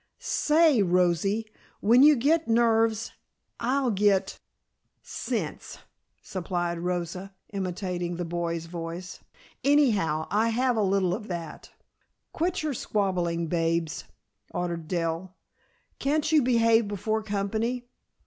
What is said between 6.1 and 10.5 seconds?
supplied Rosa, imitating the boy's voice. "Anyhow I